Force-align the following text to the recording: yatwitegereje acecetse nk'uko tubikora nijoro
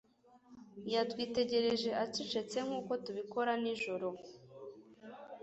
yatwitegereje 0.93 1.89
acecetse 2.03 2.57
nk'uko 2.65 2.91
tubikora 3.03 3.51
nijoro 3.61 4.07